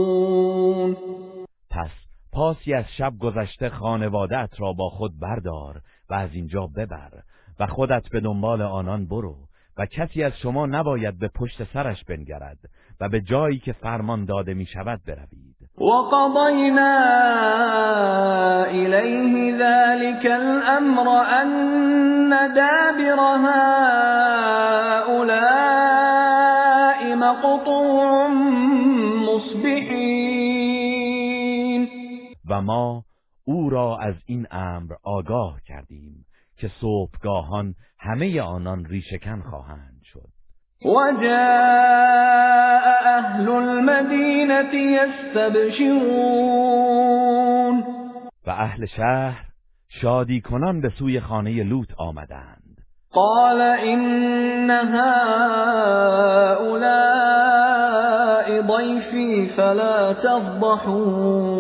پاسی 2.35 2.75
از 2.75 2.85
شب 2.99 3.13
گذشته 3.21 3.69
خانوادت 3.69 4.51
را 4.59 4.73
با 4.73 4.89
خود 4.89 5.21
بردار 5.21 5.81
و 6.11 6.15
از 6.15 6.31
اینجا 6.33 6.67
ببر 6.77 7.11
و 7.61 7.67
خودت 7.67 8.03
به 8.13 8.21
دنبال 8.21 8.63
آنان 8.63 9.07
برو 9.07 9.37
و 9.79 9.87
کسی 9.87 10.23
از 10.23 10.33
شما 10.43 10.67
نباید 10.67 11.19
به 11.19 11.29
پشت 11.29 11.65
سرش 11.73 12.05
بنگرد 12.05 12.59
و 13.01 13.09
به 13.09 13.21
جایی 13.21 13.59
که 13.59 13.73
فرمان 13.73 14.25
داده 14.25 14.55
می 14.55 14.67
شود 14.67 15.01
بروید. 15.07 15.55
وقضينا 15.79 16.95
إليه 18.65 19.57
ذلك 19.59 20.27
الأمر 20.27 21.09
أن 21.43 22.31
دابر 22.31 23.21
هؤلاء 23.47 24.75
مقطوع 27.17 28.14
و 32.49 32.63
ما 32.63 33.05
او 33.45 33.71
را 33.71 33.99
از 33.99 34.15
این 34.27 34.47
امر 34.51 34.93
آگاه 35.03 35.61
کردیم 35.67 36.25
که 36.57 36.71
صبحگاهان 36.81 37.75
همه 37.99 38.41
آنان 38.41 38.85
ریشکن 38.85 39.43
خواهند 39.51 40.01
شد. 40.05 40.29
وجاء 40.85 42.15
أهل 43.19 43.49
المدينة 43.49 44.75
يستبشرون 44.75 46.25
و 48.47 48.51
اهل 48.51 48.87
شهر 48.87 49.45
شادی 49.89 50.41
کنان 50.41 50.81
به 50.81 50.89
سوی 50.99 51.21
خانه 51.21 51.63
لوط 51.63 51.89
آمدند. 51.99 52.79
قال 53.13 53.61
إن 53.61 54.71
هؤلاء 54.71 55.05
ضيفي 58.63 59.49
فلا 59.57 60.13
تفضحون. 60.13 61.55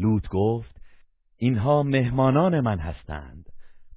لوط 0.00 0.28
گفت 0.28 0.80
اینها 1.36 1.82
مهمانان 1.82 2.60
من 2.60 2.78
هستند 2.78 3.44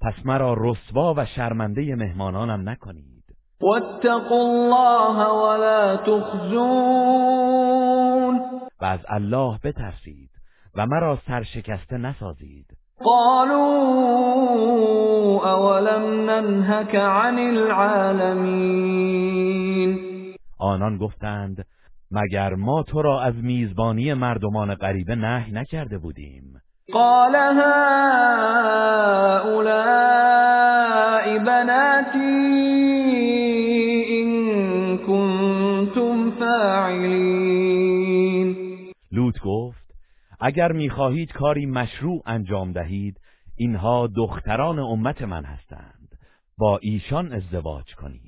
پس 0.02 0.14
مرا 0.26 0.56
رسوا 0.58 1.14
و 1.18 1.26
شرمنده 1.26 1.96
مهمانانم 1.96 2.70
نکنید. 2.70 3.24
واتقوا 3.62 4.42
الله 4.42 5.26
ولا 5.26 5.98
تخزون. 5.98 7.34
و 8.82 8.86
از 8.86 9.00
الله 9.10 9.60
بترسید 9.64 10.30
و 10.76 10.86
مرا 10.86 11.20
سرشکسته 11.28 11.98
نسازید. 11.98 12.66
قالوا 13.04 13.64
اولم 15.44 16.30
ننهك 16.30 16.96
عن 16.96 17.40
العالمین 17.40 18.84
آنان 20.60 20.98
گفتند 20.98 21.66
مگر 22.16 22.54
ما 22.54 22.84
تو 22.84 23.02
را 23.02 23.22
از 23.22 23.36
میزبانی 23.36 24.14
مردمان 24.14 24.76
غریبه 24.76 25.16
نهی 25.16 25.52
نکرده 25.52 25.98
بودیم؟ 25.98 26.62
قال 26.94 27.36
هؤلاء 27.36 27.64
بناتي 31.40 32.54
إن 34.10 34.98
كنتم 34.98 36.32
فاعلين. 36.32 38.04
لوط 39.12 39.40
گفت 39.46 39.92
اگر 40.40 40.72
می‌خواهید 40.72 41.32
کاری 41.32 41.66
مشروع 41.66 42.22
انجام 42.26 42.72
دهید 42.72 43.20
اینها 43.56 44.08
دختران 44.16 44.80
امت 44.80 45.22
من 45.22 45.46
هستند. 45.46 46.10
با 46.58 46.80
ایشان 46.82 47.34
ازدواج 47.34 47.96
کنید. 47.96 48.23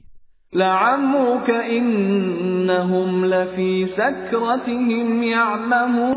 لعمرك 0.55 1.49
إنهم 1.49 3.25
لفي 3.25 3.87
سكرتهم 3.87 5.23
يعمهون. 5.23 6.15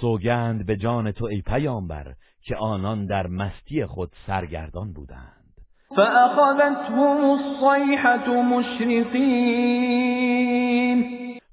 سوگند 0.00 0.66
به 0.66 0.76
جان 0.76 1.12
تو 1.12 1.24
ای 1.24 1.42
پیامبر 1.46 2.14
که 2.42 2.56
آنان 2.56 3.06
در 3.06 3.26
مستی 3.26 3.86
خود 3.86 4.10
سرگردان 4.26 4.92
بودند. 4.92 5.54
فأخذتهم 5.96 7.30
الصيحة 7.30 8.42
مشرقين. 8.42 9.46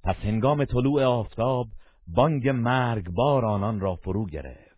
پس 0.03 0.15
هنگام 0.23 0.65
طلوع 0.65 1.03
آفتاب 1.03 1.67
بانگ 2.07 2.49
مرگبار 2.49 3.45
آنان 3.45 3.79
را 3.79 3.95
فرو 3.95 4.25
گرفت. 4.25 4.72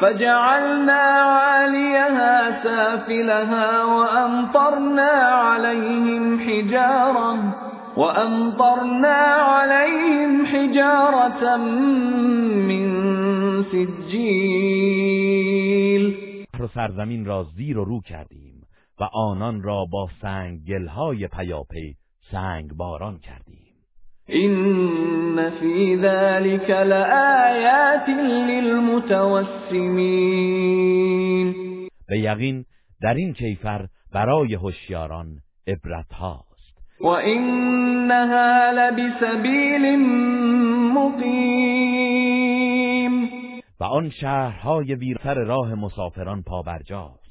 فجعلنا 0.00 1.02
عاليها 1.36 2.62
سافلها 2.62 3.84
وأمطرنا 3.84 5.10
عليهم 5.50 6.40
حجارة 6.40 7.54
وأمطرنا 7.96 9.18
عليهم 9.52 10.46
حجارة 10.46 11.56
من 12.68 12.88
شهر 16.48 16.62
و 16.62 16.66
سرزمین 16.74 17.24
را 17.24 17.46
زیر 17.56 17.78
و 17.78 17.84
رو 17.84 18.00
کردیم 18.00 18.62
و 19.00 19.04
آنان 19.12 19.62
را 19.62 19.84
با 19.84 20.08
سنگ 20.22 20.64
گلهای 20.64 21.28
پیاپی 21.28 21.96
سنگ 22.30 22.72
باران 22.74 23.18
کردیم. 23.18 23.67
إن 24.34 25.50
في 25.50 25.96
ذلك 25.96 26.70
لآيات 26.70 28.08
للمتوسمين 28.48 29.08
به 32.08 32.18
یقین 32.18 32.64
در 33.02 33.14
این 33.14 33.32
کیفر 33.32 33.86
برای 34.14 34.54
هوشیاران 34.54 35.26
عبرت 35.68 36.12
هاست. 36.12 36.48
وإنها 37.00 38.70
لبسبيل 38.70 39.98
مقيم 40.94 42.48
و 43.80 43.84
آن 43.84 44.10
شهرهای 44.10 44.94
ویرتر 44.94 45.34
راه 45.34 45.74
مسافران 45.74 46.42
پابرجاست. 46.42 47.28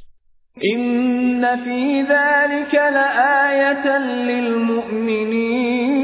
إن 0.73 1.55
في 1.63 2.01
ذلك 2.01 2.75
لآية 2.75 3.97
للمؤمنين 3.97 5.97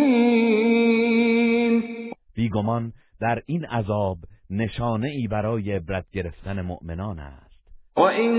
بیگمان 2.53 2.93
در 3.21 3.41
این 3.45 3.65
عذاب 3.65 4.17
نشانه 4.49 5.07
ای 5.07 5.27
برای 5.27 5.71
عبرت 5.71 6.05
گرفتن 6.13 6.61
مؤمنان 6.61 7.19
است. 7.19 7.53
وإن 7.97 8.33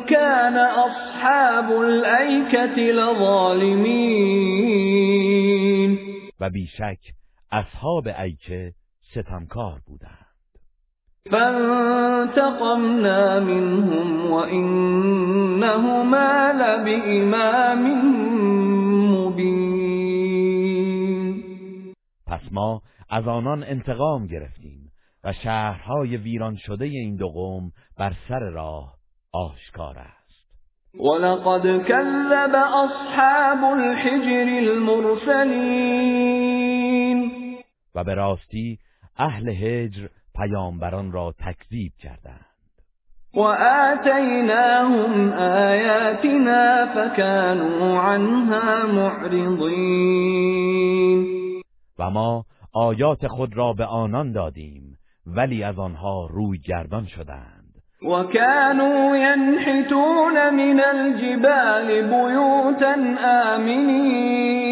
كان 0.00 0.56
أصحاب 0.56 1.72
الأيكة 1.72 2.92
لظالمين 2.92 4.30
و 6.40 6.50
بیشک 6.50 6.98
اصحاب 7.52 8.08
ایکه 8.08 8.72
ستمکار 9.14 9.80
بودند. 9.86 10.26
فانتقمنا 11.30 13.40
منهم 13.40 14.30
وإنهما 14.30 16.52
لبإمام 16.52 17.82
مبين 19.14 19.80
پس 22.26 22.40
ما 22.52 22.82
از 23.10 23.28
آنان 23.28 23.62
انتقام 23.62 24.26
گرفتیم 24.26 24.92
و 25.24 25.32
شهرهای 25.32 26.16
ویران 26.16 26.56
شده 26.56 26.84
این 26.84 27.16
دو 27.16 27.28
قوم 27.28 27.72
بر 27.98 28.12
سر 28.28 28.40
راه 28.40 28.94
آشکار 29.32 29.98
است. 29.98 30.20
ولقد 30.94 31.82
كذب 31.82 32.54
أصحاب 32.54 33.64
الحجر 33.64 34.70
المرسلين. 34.70 35.90
و 37.94 38.04
به 38.04 38.14
راستی 38.14 38.78
اهل 39.18 39.48
هجر 39.48 40.08
پیامبران 40.34 41.12
را 41.12 41.34
تکذیب 41.38 41.92
کردند. 42.02 42.46
وآتيناهم 43.34 45.32
آياتنا 45.38 46.86
فكانوا 46.94 48.00
عنها 48.00 48.86
معرضين. 48.86 50.40
و 51.98 52.10
ما 52.10 52.44
آیات 52.72 53.26
خود 53.26 53.56
را 53.56 53.72
به 53.72 53.84
آنان 53.84 54.32
دادیم 54.32 54.98
ولی 55.26 55.62
از 55.62 55.78
آنها 55.78 56.26
روی 56.26 56.58
گردان 56.58 57.06
شدند. 57.06 57.60
وكانوا 58.02 59.16
ينحتون 59.16 60.50
من 60.50 60.80
الجبال 60.80 62.02
بيوتا 62.02 62.94
آمنين 63.54 64.70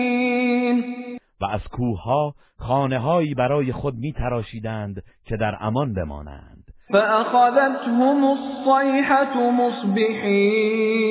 و 1.41 1.45
از 1.45 1.61
کوهها 1.73 2.35
خانههایی 2.59 3.35
برای 3.35 3.73
خود 3.73 3.95
می 3.95 4.13
تراشیدند 4.13 5.03
که 5.25 5.37
در 5.37 5.57
امان 5.61 5.95
بمانند. 5.95 6.65
فأخذتهم 6.93 8.25
الصيحة 8.25 9.51
مصبحين 9.51 11.09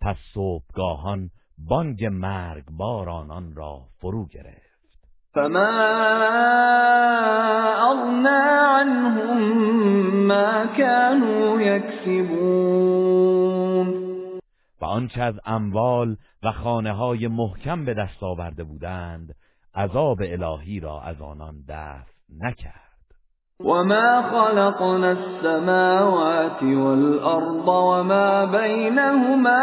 پس 0.00 0.16
صبحگاهان 0.34 1.30
بانگ 1.58 2.04
مرگ 2.04 2.64
بار 2.70 3.08
آنان 3.10 3.54
را 3.54 3.80
فرو 4.00 4.26
گرفت. 4.26 4.63
فما 5.34 5.70
أغنى 7.92 8.44
عنهم 8.74 9.38
ما 10.26 10.66
كانوا 10.66 11.60
يكسبون 11.60 12.84
و 14.80 14.84
آنچه 14.84 15.22
از 15.22 15.34
اموال 15.46 16.16
و 16.42 16.52
خانه 16.52 16.92
های 16.92 17.28
محکم 17.28 17.84
به 17.84 17.94
دست 17.94 18.22
آورده 18.22 18.64
بودند 18.64 19.34
عذاب 19.74 20.18
الهی 20.20 20.80
را 20.80 21.00
از 21.00 21.22
آنان 21.22 21.54
دفع 21.68 22.12
نکرد. 22.40 22.84
وما 23.60 24.22
خلقنا 24.22 25.08
السماوات 25.08 26.62
والأرض 26.62 27.68
وما 27.68 28.46
بينهما 28.46 29.62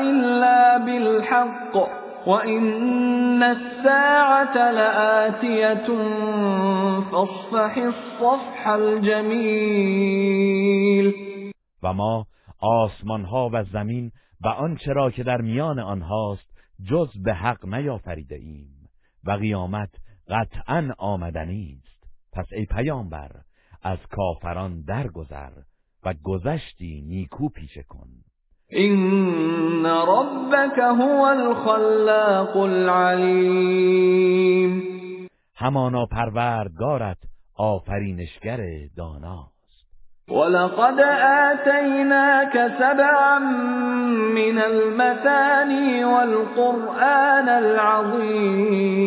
إلا 0.00 0.78
بالحق 0.78 1.76
وإن 2.26 3.29
الساعة 3.42 4.70
لآتية 4.70 5.86
فاصفح 7.10 7.76
الصفح 7.76 8.66
و 11.82 11.92
ما 11.92 12.26
آسمان 12.60 13.24
ها 13.24 13.50
و 13.52 13.64
زمین 13.64 14.12
و 14.40 14.48
آنچه 14.48 14.92
را 14.92 15.10
که 15.10 15.22
در 15.22 15.40
میان 15.40 15.78
آنهاست 15.78 16.50
جز 16.90 17.08
به 17.24 17.34
حق 17.34 17.66
نیافریده 17.66 18.36
ایم 18.36 18.88
و 19.24 19.30
قیامت 19.30 19.90
قطعا 20.28 20.94
آمدنی 20.98 21.78
است. 21.78 22.04
پس 22.32 22.46
ای 22.52 22.66
پیامبر 22.66 23.30
از 23.82 23.98
کافران 24.10 24.82
درگذر 24.82 25.52
و 26.04 26.14
گذشتی 26.22 27.02
نیکو 27.06 27.48
پیشه 27.48 27.82
کن. 27.82 28.08
این 28.72 29.86
ربک 29.86 30.78
هو 30.78 31.22
الخلاق 31.22 32.56
العلیم 32.56 34.00
همانا 35.54 36.06
پروردگارت 36.06 37.18
آفرینشگر 37.56 38.58
داناست. 38.96 39.50
ولقد 40.28 41.00
آتیناک 41.50 42.52
سبعا 42.78 43.38
من 44.34 44.58
المثانی 44.58 46.04
والقرآن 46.04 47.48
العظیم 47.48 49.00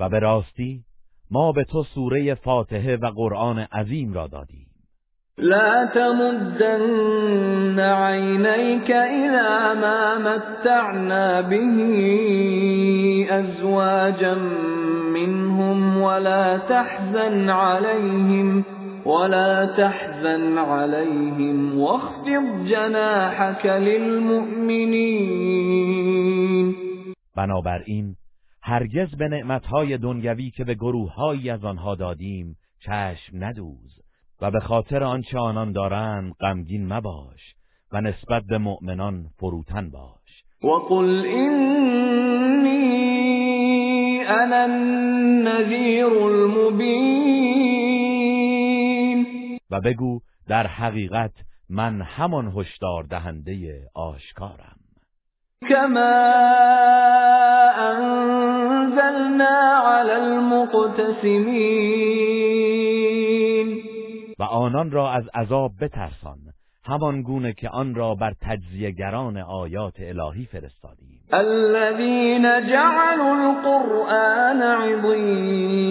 و 0.00 0.08
به 0.08 0.18
راستی 0.18 0.84
ما 1.30 1.52
به 1.52 1.64
تو 1.64 1.82
سوره 1.82 2.34
فاتحه 2.34 2.96
و 2.96 3.06
قرآن 3.06 3.58
عظیم 3.58 4.12
را 4.12 4.26
دادیم. 4.26 4.69
لا 5.40 5.84
تمدن 5.94 7.80
عينيك 7.80 8.90
إلى 8.90 9.74
ما 9.80 10.18
متعنا 10.18 11.40
به 11.40 11.76
أزواجا 13.30 14.34
منهم 15.14 15.96
ولا 15.96 16.58
تحزن 16.58 17.50
عليهم 17.50 18.64
ولا 19.04 19.66
تحزن 19.66 20.58
عليهم 20.58 21.78
واخفض 21.78 22.66
جناحك 22.66 23.66
للمؤمنين. 23.66 25.10
بنابراین 27.36 28.16
هرگز 28.62 29.14
به 29.18 29.28
نعمتهای 29.28 29.98
دنیوی 29.98 30.50
که 30.50 30.64
به 30.64 30.74
گروههایی 30.74 31.50
از 31.50 31.64
آنها 31.64 31.94
دادیم 31.94 32.56
چشم 32.80 33.44
ندوز. 33.44 33.99
و 34.42 34.50
به 34.50 34.60
خاطر 34.60 35.02
آنچه 35.04 35.38
آنان 35.38 35.72
دارند 35.72 36.32
غمگین 36.40 36.92
مباش 36.92 37.54
و 37.92 38.00
نسبت 38.00 38.42
به 38.48 38.58
مؤمنان 38.58 39.26
فروتن 39.38 39.90
باش. 39.90 40.44
وقل 40.64 41.24
اینی 41.26 42.70
انا 44.24 44.62
النذیر 44.62 46.06
المبین 46.06 47.50
و 49.70 49.80
بگو 49.80 50.20
در 50.48 50.66
حقیقت 50.66 51.32
من 51.70 52.02
همان 52.02 52.52
هشدار 52.56 53.02
دهنده 53.02 53.82
آشکارم. 53.94 54.76
كما 55.68 56.22
انزلنا 57.78 59.58
على 59.86 60.12
المقتسمین 60.12 61.90
و 64.40 64.42
آنان 64.42 64.90
را 64.90 65.10
از 65.10 65.28
عذاب 65.34 65.72
بترسان 65.80 66.38
همان 66.84 67.22
گونه 67.22 67.52
که 67.52 67.68
آن 67.68 67.94
را 67.94 68.14
بر 68.14 68.34
تجزیهگران 68.40 69.36
آیات 69.36 69.94
الهی 69.98 70.44
فرستادیم. 70.44 71.20
الذين 71.32 72.42
جعلوا 72.42 73.50
القرآن 73.50 74.62
عضین. 74.62 75.90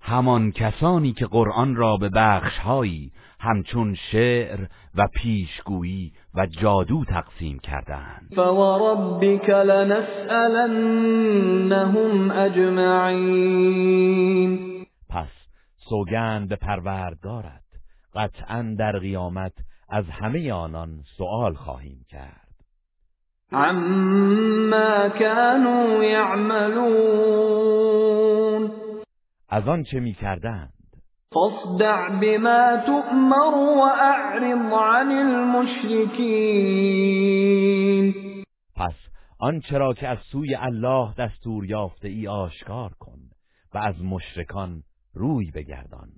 همان 0.00 0.52
کسانی 0.52 1.12
که 1.12 1.26
قرآن 1.26 1.76
را 1.76 1.96
به 1.96 2.08
بخشهایی 2.08 3.12
همچون 3.40 3.94
شعر 4.12 4.58
و 4.94 5.06
پیشگویی 5.14 6.12
و 6.34 6.46
جادو 6.46 7.04
تقسیم 7.04 7.58
کردند 7.58 8.32
فوربك 8.36 9.50
لنسألنهم 9.50 10.70
اجمعین 12.30 13.90
سوگند 15.90 16.48
به 16.48 16.56
پروردگارت. 16.56 17.62
قطعا 18.14 18.74
در 18.78 18.98
قیامت 18.98 19.52
از 19.88 20.04
همه 20.10 20.52
آنان 20.52 21.02
سؤال 21.16 21.54
خواهیم 21.54 22.04
کرد. 22.08 22.50
عما 23.52 25.08
كانوا 25.08 26.04
يعملون 26.04 27.50
از 29.48 29.68
آن 29.68 29.82
چه 29.82 30.00
می 30.00 30.14
کردند؟ 30.14 30.72
فاصدع 31.32 32.08
بما 32.20 32.76
تؤمر 32.86 33.54
واعرض 33.54 34.72
عن 34.72 35.12
المشركين 35.12 36.04
پس 38.76 38.94
آنچه 39.38 39.78
را 39.78 39.94
که 39.94 40.08
از 40.08 40.18
سوی 40.32 40.54
الله 40.54 41.14
دستور 41.18 41.66
یافته 41.66 42.08
ای 42.08 42.28
آشکار 42.28 42.90
کن 42.98 43.18
و 43.74 43.78
از 43.78 43.94
مشرکان 44.04 44.82
روی 45.14 45.50
بگردان. 45.50 46.08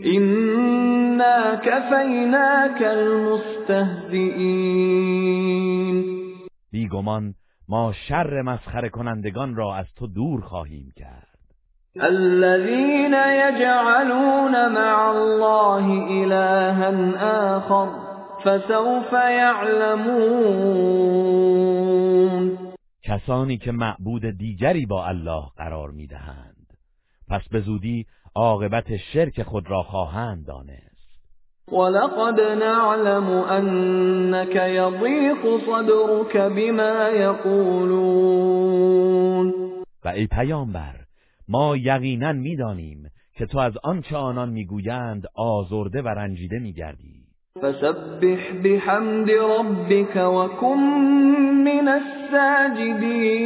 إنا 0.00 1.56
كفيناك 1.56 2.82
المستهزئين. 2.82 4.22
بیگمان 6.72 7.34
ما 7.68 7.92
شر 8.08 8.42
مسخره 8.42 8.88
کنندگان 8.88 9.54
را 9.54 9.74
از 9.74 9.86
تو 9.96 10.06
دور 10.06 10.40
خواهیم 10.40 10.92
کرد. 10.96 11.28
الذين 12.00 13.14
يجعلون 13.14 14.68
مع 14.68 15.08
الله 15.10 15.84
إلها 16.10 16.90
آخر 17.56 17.88
فسوف 18.44 19.12
يعلمون. 19.12 20.32
کسانی 23.02 23.56
که 23.56 23.72
معبود 23.72 24.22
دیگری 24.38 24.86
با 24.86 25.06
الله 25.06 25.42
قرار 25.56 25.90
می‌دهند. 25.90 26.61
پس 27.32 27.48
به 27.48 27.60
زودی 27.60 28.06
عاقبت 28.34 28.96
شرک 28.96 29.42
خود 29.42 29.70
را 29.70 29.82
خواهند 29.82 30.46
دانست. 30.46 30.92
ولقد 31.72 32.40
نعلم 32.40 33.30
أنك 33.30 34.54
يضيق 34.54 35.42
صدرك 35.66 36.36
بما 36.36 37.08
يقولون 37.08 38.32
و 40.04 40.08
ای 40.08 40.26
پیامبر 40.26 40.94
ما 41.48 41.76
یقینا 41.76 42.32
می‌دانیم 42.32 43.10
که 43.34 43.46
تو 43.46 43.58
از 43.58 43.72
آنچه 43.84 44.16
آنان 44.16 44.48
می‌گویند 44.48 45.24
آزرده 45.34 46.02
و 46.02 46.08
رنجیده 46.08 46.58
میگردی. 46.58 47.22
فسبح 47.62 48.52
بحمد 48.64 49.30
ربك 49.30 50.16
وكن 50.16 50.78
من 51.64 51.88
الساجدين 51.88 53.42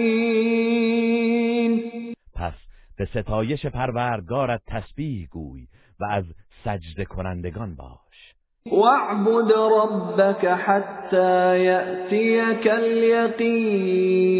به 2.97 3.05
ستایش 3.05 3.67
پروردگارت 3.67 4.63
تسبیح 4.67 5.29
گوی 5.29 5.69
و 6.01 6.05
از 6.05 6.25
سجده 6.65 7.05
کنندگان 7.05 7.75
باش. 7.75 8.35
واعبد 8.67 9.53
ربك 9.53 10.45
حتى 10.45 11.61
يأتيك 11.65 12.67
اليقين 12.67 14.37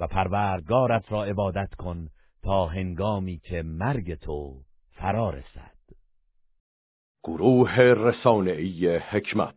و 0.00 0.06
پروردگارت 0.06 1.12
را 1.12 1.24
عبادت 1.24 1.74
کن 1.74 2.08
تا 2.42 2.66
هنگامی 2.66 3.38
که 3.38 3.62
مرگ 3.62 4.14
تو 4.14 4.54
فرا 4.90 5.30
رسد. 5.30 5.72
گروه 7.24 7.78
رسانه‌ای 7.78 8.96
حکمت. 8.96 9.48